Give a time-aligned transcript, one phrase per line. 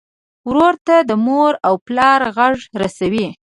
[0.49, 3.27] ورور ته د مور او پلار غږ رسوې.